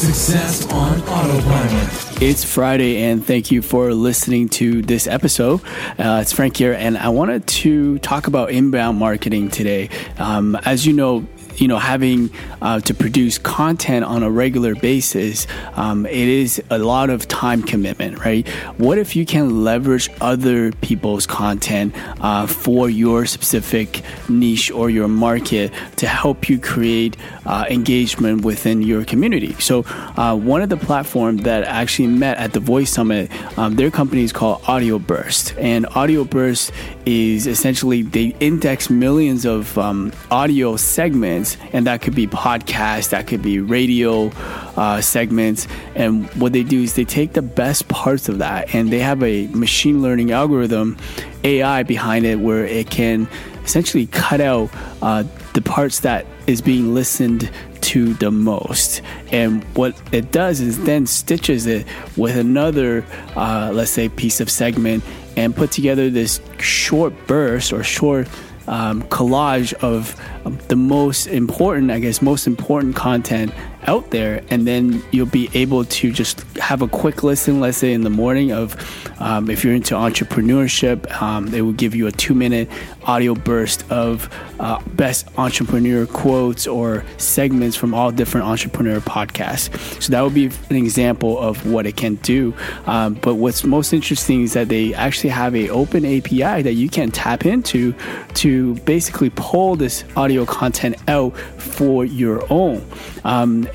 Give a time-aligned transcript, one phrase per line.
[0.00, 2.22] Success on Autopilot.
[2.22, 5.60] It's Friday, and thank you for listening to this episode.
[5.98, 9.90] Uh, it's Frank here, and I wanted to talk about inbound marketing today.
[10.16, 11.26] Um, as you know,
[11.60, 12.30] you know, having
[12.62, 17.62] uh, to produce content on a regular basis, um, it is a lot of time
[17.62, 18.48] commitment, right?
[18.78, 25.06] What if you can leverage other people's content uh, for your specific niche or your
[25.06, 29.52] market to help you create uh, engagement within your community?
[29.60, 29.84] So,
[30.16, 34.24] uh, one of the platforms that actually met at the Voice Summit, um, their company
[34.24, 36.72] is called Audioburst, and Audioburst
[37.04, 43.26] is essentially they index millions of um, audio segments and that could be podcasts, that
[43.26, 44.28] could be radio
[44.76, 45.66] uh, segments.
[45.94, 49.22] And what they do is they take the best parts of that and they have
[49.22, 50.96] a machine learning algorithm,
[51.44, 53.28] AI behind it, where it can
[53.64, 54.70] essentially cut out
[55.02, 55.24] uh,
[55.54, 59.02] the parts that is being listened to the most.
[59.32, 61.86] And what it does is then stitches it
[62.16, 63.04] with another,
[63.36, 65.04] uh, let's say, piece of segment
[65.36, 68.28] and put together this short burst or short
[68.66, 70.20] um, collage of
[70.68, 73.52] the most important, I guess, most important content
[73.86, 77.92] out there, and then you'll be able to just have a quick listen, let's say
[77.92, 78.76] in the morning, of
[79.20, 82.68] um, if you're into entrepreneurship, um, it will give you a two minute
[83.04, 84.28] audio burst of
[84.60, 90.02] uh, best entrepreneur quotes or segments from all different entrepreneur podcasts.
[90.02, 92.54] So that would be an example of what it can do.
[92.86, 96.88] Um, but what's most interesting is that they actually have a open API that you
[96.88, 97.94] can tap into
[98.34, 102.84] to basically pull this audio content out for your own.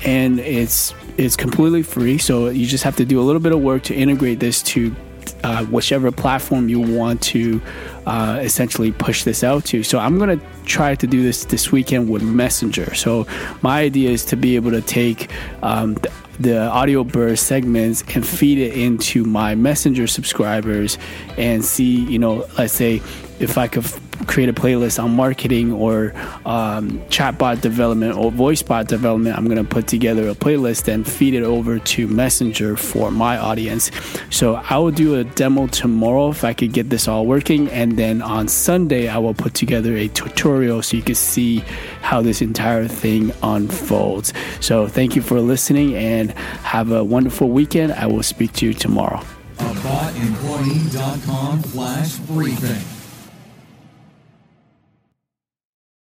[0.04, 2.18] And it's it's completely free.
[2.18, 4.94] So you just have to do a little bit of work to integrate this to
[5.42, 7.60] uh, whichever platform you want to
[8.06, 9.82] uh, essentially push this out to.
[9.82, 12.94] So I'm gonna try to do this this weekend with Messenger.
[12.94, 13.26] So
[13.62, 15.30] my idea is to be able to take
[15.62, 20.98] um, the, the audio burst segments and feed it into my Messenger subscribers
[21.36, 23.02] and see, you know, let's say
[23.38, 23.84] if I could
[24.26, 26.12] create a playlist on marketing or
[26.44, 31.06] um, chatbot development or voice bot development, I'm going to put together a playlist and
[31.06, 33.90] feed it over to Messenger for my audience.
[34.30, 37.68] So I will do a demo tomorrow if I could get this all working.
[37.70, 41.58] And then on Sunday, I will put together a tutorial so you can see
[42.02, 44.32] how this entire thing unfolds.
[44.60, 47.92] So thank you for listening and have a wonderful weekend.
[47.92, 49.22] I will speak to you tomorrow.
[49.58, 52.95] AboutEmployee.com slash briefing.